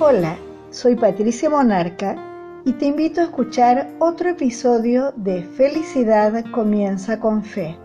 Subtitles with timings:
[0.00, 0.38] Hola,
[0.70, 2.14] soy Patricia Monarca
[2.64, 7.76] y te invito a escuchar otro episodio de Felicidad comienza con fe.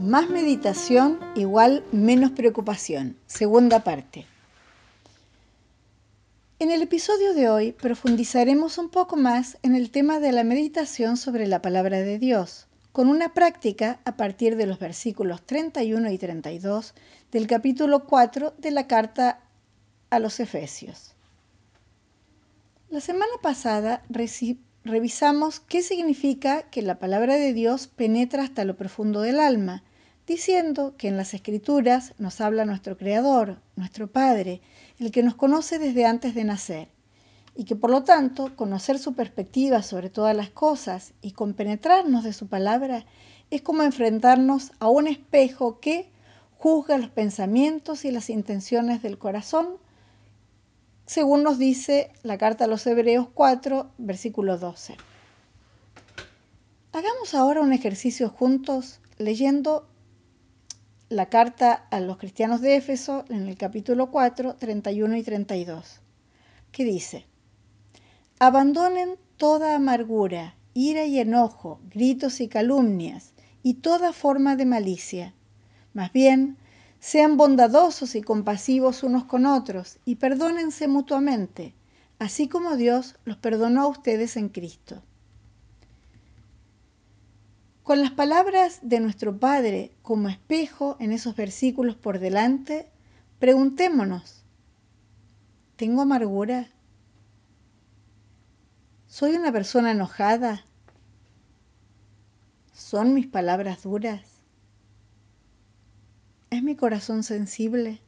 [0.00, 3.16] Más meditación igual menos preocupación.
[3.28, 4.26] Segunda parte.
[6.58, 11.16] En el episodio de hoy profundizaremos un poco más en el tema de la meditación
[11.16, 16.18] sobre la palabra de Dios, con una práctica a partir de los versículos 31 y
[16.18, 16.94] 32
[17.30, 19.40] del capítulo 4 de la carta
[20.10, 21.14] a los Efesios.
[22.90, 24.02] La semana pasada
[24.84, 29.82] revisamos qué significa que la palabra de Dios penetra hasta lo profundo del alma,
[30.26, 34.60] diciendo que en las escrituras nos habla nuestro Creador, nuestro Padre,
[34.98, 36.88] el que nos conoce desde antes de nacer,
[37.54, 42.32] y que por lo tanto conocer su perspectiva sobre todas las cosas y compenetrarnos de
[42.32, 43.04] su palabra
[43.50, 46.10] es como enfrentarnos a un espejo que
[46.56, 49.76] juzga los pensamientos y las intenciones del corazón,
[51.06, 54.96] según nos dice la carta a los Hebreos 4, versículo 12.
[56.92, 59.86] Hagamos ahora un ejercicio juntos leyendo
[61.08, 66.00] la carta a los cristianos de Éfeso en el capítulo 4, 31 y 32,
[66.70, 67.26] que dice,
[68.44, 75.32] Abandonen toda amargura, ira y enojo, gritos y calumnias, y toda forma de malicia.
[75.94, 76.56] Más bien,
[76.98, 81.72] sean bondadosos y compasivos unos con otros, y perdónense mutuamente,
[82.18, 85.04] así como Dios los perdonó a ustedes en Cristo.
[87.84, 92.88] Con las palabras de nuestro Padre como espejo en esos versículos por delante,
[93.38, 94.42] preguntémonos,
[95.76, 96.66] ¿tengo amargura?
[99.12, 100.64] ¿Soy una persona enojada?
[102.72, 104.22] ¿Son mis palabras duras?
[106.48, 108.00] ¿Es mi corazón sensible?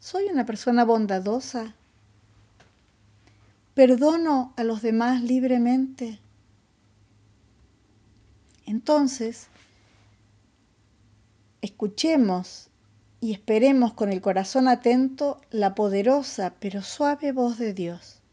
[0.00, 1.72] ¿Soy una persona bondadosa?
[3.74, 6.18] ¿Perdono a los demás libremente?
[8.66, 9.46] Entonces,
[11.62, 12.70] escuchemos
[13.20, 18.23] y esperemos con el corazón atento la poderosa pero suave voz de Dios.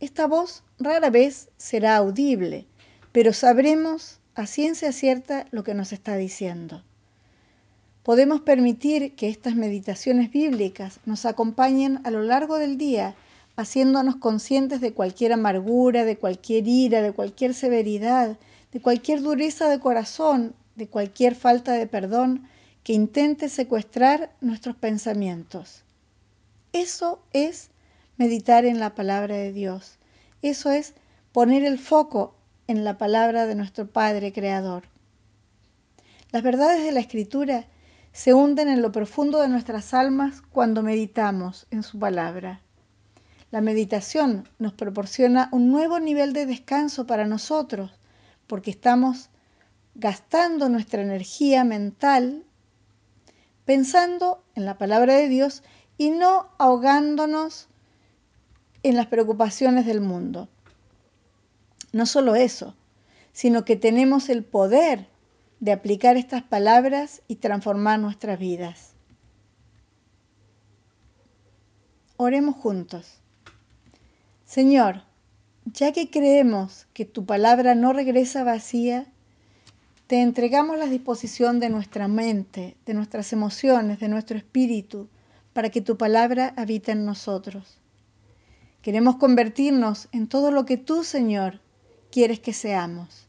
[0.00, 2.66] Esta voz rara vez será audible,
[3.12, 6.82] pero sabremos a ciencia cierta lo que nos está diciendo.
[8.02, 13.14] Podemos permitir que estas meditaciones bíblicas nos acompañen a lo largo del día
[13.56, 18.38] haciéndonos conscientes de cualquier amargura, de cualquier ira, de cualquier severidad,
[18.72, 22.48] de cualquier dureza de corazón, de cualquier falta de perdón
[22.84, 25.82] que intente secuestrar nuestros pensamientos.
[26.72, 27.69] Eso es
[28.20, 29.98] meditar en la palabra de Dios.
[30.42, 30.92] Eso es
[31.32, 32.36] poner el foco
[32.66, 34.82] en la palabra de nuestro Padre Creador.
[36.30, 37.64] Las verdades de la Escritura
[38.12, 42.60] se hunden en lo profundo de nuestras almas cuando meditamos en su palabra.
[43.50, 47.90] La meditación nos proporciona un nuevo nivel de descanso para nosotros,
[48.46, 49.30] porque estamos
[49.94, 52.44] gastando nuestra energía mental
[53.64, 55.62] pensando en la palabra de Dios
[55.96, 57.69] y no ahogándonos
[58.82, 60.48] en las preocupaciones del mundo.
[61.92, 62.74] No solo eso,
[63.32, 65.08] sino que tenemos el poder
[65.60, 68.92] de aplicar estas palabras y transformar nuestras vidas.
[72.16, 73.20] Oremos juntos.
[74.44, 75.04] Señor,
[75.64, 79.06] ya que creemos que tu palabra no regresa vacía,
[80.06, 85.08] te entregamos la disposición de nuestra mente, de nuestras emociones, de nuestro espíritu,
[85.52, 87.79] para que tu palabra habite en nosotros.
[88.82, 91.60] Queremos convertirnos en todo lo que tú, Señor,
[92.10, 93.28] quieres que seamos.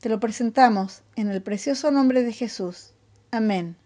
[0.00, 2.94] Te lo presentamos en el precioso nombre de Jesús.
[3.30, 3.76] Amén.